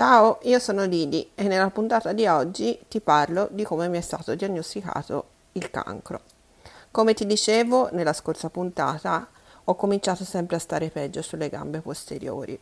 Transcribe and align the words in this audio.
Ciao, 0.00 0.38
io 0.44 0.58
sono 0.58 0.86
Lili 0.86 1.32
e 1.34 1.42
nella 1.42 1.68
puntata 1.68 2.14
di 2.14 2.26
oggi 2.26 2.80
ti 2.88 3.02
parlo 3.02 3.48
di 3.50 3.64
come 3.64 3.86
mi 3.86 3.98
è 3.98 4.00
stato 4.00 4.34
diagnosticato 4.34 5.24
il 5.52 5.70
cancro. 5.70 6.22
Come 6.90 7.12
ti 7.12 7.26
dicevo 7.26 7.90
nella 7.92 8.14
scorsa 8.14 8.48
puntata, 8.48 9.28
ho 9.62 9.74
cominciato 9.74 10.24
sempre 10.24 10.56
a 10.56 10.58
stare 10.58 10.88
peggio 10.88 11.20
sulle 11.20 11.50
gambe 11.50 11.80
posteriori. 11.80 12.58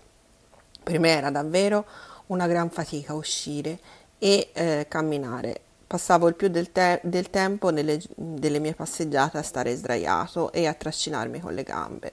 Per 0.82 0.98
me 0.98 1.10
era 1.10 1.30
davvero 1.30 1.84
una 2.26 2.48
gran 2.48 2.70
fatica 2.70 3.14
uscire 3.14 3.78
e 4.18 4.50
eh, 4.52 4.86
camminare. 4.88 5.60
Passavo 5.86 6.26
il 6.26 6.34
più 6.34 6.48
del, 6.48 6.72
te- 6.72 6.98
del 7.04 7.30
tempo 7.30 7.70
nelle, 7.70 8.00
delle 8.16 8.58
mie 8.58 8.74
passeggiate 8.74 9.38
a 9.38 9.42
stare 9.42 9.76
sdraiato 9.76 10.50
e 10.50 10.66
a 10.66 10.74
trascinarmi 10.74 11.38
con 11.38 11.54
le 11.54 11.62
gambe. 11.62 12.12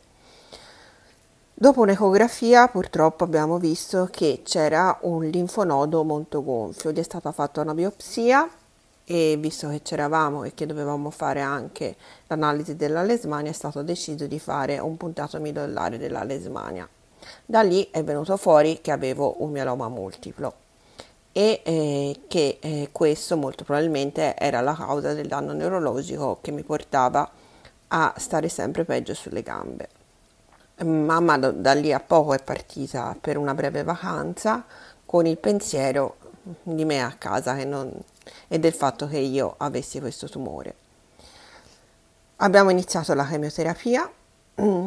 Dopo 1.57 1.79
un'ecografia 1.79 2.67
purtroppo 2.67 3.23
abbiamo 3.23 3.59
visto 3.59 4.09
che 4.11 4.41
c'era 4.43 4.97
un 5.03 5.23
linfonodo 5.23 6.03
molto 6.03 6.43
gonfio, 6.43 6.91
gli 6.91 6.99
è 6.99 7.01
stata 7.01 7.31
fatta 7.31 7.61
una 7.61 7.73
biopsia 7.73 8.45
e 9.05 9.37
visto 9.39 9.69
che 9.69 9.81
c'eravamo 9.81 10.43
e 10.43 10.53
che 10.53 10.65
dovevamo 10.65 11.11
fare 11.11 11.39
anche 11.39 11.95
l'analisi 12.27 12.75
della 12.75 13.03
lesmania 13.03 13.51
è 13.51 13.53
stato 13.53 13.83
deciso 13.83 14.27
di 14.27 14.37
fare 14.37 14.79
un 14.79 14.97
puntato 14.97 15.39
midollare 15.39 15.97
della 15.97 16.25
lesmania. 16.25 16.85
Da 17.45 17.61
lì 17.61 17.87
è 17.89 18.03
venuto 18.03 18.35
fuori 18.35 18.81
che 18.81 18.91
avevo 18.91 19.41
un 19.41 19.51
mieloma 19.51 19.87
multiplo 19.87 20.53
e 21.31 21.61
eh, 21.63 22.19
che 22.27 22.57
eh, 22.59 22.89
questo 22.91 23.37
molto 23.37 23.63
probabilmente 23.63 24.35
era 24.35 24.59
la 24.59 24.75
causa 24.75 25.13
del 25.13 25.27
danno 25.27 25.53
neurologico 25.53 26.39
che 26.41 26.51
mi 26.51 26.63
portava 26.63 27.31
a 27.87 28.13
stare 28.17 28.49
sempre 28.49 28.83
peggio 28.83 29.13
sulle 29.13 29.41
gambe. 29.41 30.03
Mamma 30.83 31.37
da 31.37 31.73
lì 31.73 31.93
a 31.93 32.01
poco 32.01 32.33
è 32.33 32.43
partita 32.43 33.15
per 33.19 33.37
una 33.37 33.53
breve 33.53 33.83
vacanza 33.83 34.65
con 35.05 35.25
il 35.25 35.37
pensiero 35.37 36.17
di 36.63 36.83
me 36.83 37.01
a 37.01 37.15
casa 37.17 37.53
non, 37.63 37.91
e 38.49 38.59
del 38.59 38.73
fatto 38.73 39.07
che 39.07 39.17
io 39.17 39.55
avessi 39.57 40.01
questo 40.01 40.27
tumore. 40.27 40.75
Abbiamo 42.37 42.71
iniziato 42.71 43.13
la 43.13 43.25
chemioterapia 43.25 44.11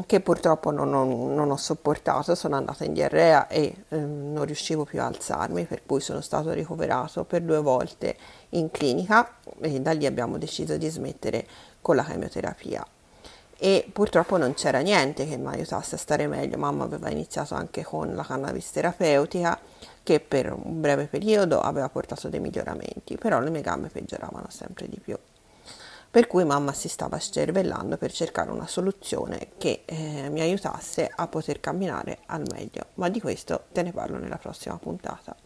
che 0.07 0.21
purtroppo 0.21 0.71
non 0.71 0.93
ho, 0.93 1.05
non 1.05 1.51
ho 1.51 1.57
sopportato, 1.57 2.35
sono 2.35 2.57
andata 2.57 2.85
in 2.85 2.93
diarrea 2.93 3.49
e 3.49 3.85
eh, 3.89 3.97
non 3.97 4.45
riuscivo 4.45 4.85
più 4.85 5.01
a 5.01 5.07
alzarmi, 5.07 5.65
per 5.65 5.87
cui 5.87 6.01
sono 6.01 6.21
stato 6.21 6.53
ricoverato 6.53 7.25
per 7.25 7.41
due 7.41 7.61
volte 7.61 8.15
in 8.51 8.71
clinica 8.71 9.37
e 9.61 9.81
da 9.81 9.93
lì 9.93 10.05
abbiamo 10.05 10.37
deciso 10.37 10.77
di 10.77 10.89
smettere 10.91 11.47
con 11.81 11.97
la 11.97 12.05
chemioterapia 12.05 12.87
e 13.61 13.89
purtroppo 13.93 14.37
non 14.37 14.55
c'era 14.55 14.79
niente 14.79 15.27
che 15.27 15.37
mi 15.37 15.49
aiutasse 15.49 15.97
a 15.97 15.99
stare 15.99 16.29
meglio. 16.29 16.57
Mamma 16.57 16.85
aveva 16.85 17.11
iniziato 17.11 17.55
anche 17.55 17.83
con 17.83 18.15
la 18.15 18.23
cannabis 18.23 18.71
terapeutica 18.71 19.59
che 20.03 20.21
per 20.21 20.53
un 20.53 20.81
breve 20.81 21.07
periodo 21.07 21.61
aveva 21.61 21.89
portato 21.89 22.29
dei 22.29 22.41
miglioramenti, 22.41 23.17
però 23.17 23.41
le 23.41 23.51
mie 23.51 23.61
gambe 23.61 23.89
peggioravano 23.89 24.47
sempre 24.49 24.89
di 24.89 24.99
più. 24.99 25.19
Per 26.11 26.27
cui 26.27 26.45
mamma 26.45 26.73
si 26.73 26.89
stava 26.89 27.19
scervellando 27.19 27.99
per 27.99 28.13
cercare 28.13 28.51
una 28.51 28.67
soluzione 28.67 29.49
che 29.59 29.83
eh, 29.85 30.31
mi 30.31 30.41
aiutasse 30.41 31.11
a 31.15 31.27
poter 31.27 31.61
camminare 31.61 32.21
al 32.27 32.45
meglio, 32.51 32.87
ma 32.95 33.11
di 33.11 33.21
questo 33.21 33.65
te 33.73 33.83
ne 33.83 33.93
parlo 33.93 34.17
nella 34.17 34.39
prossima 34.39 34.79
puntata. 34.79 35.37